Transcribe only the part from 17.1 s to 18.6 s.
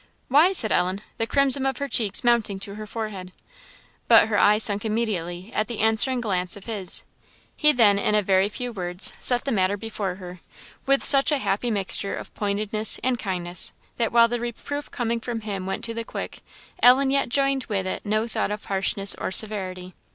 yet joined with it no thought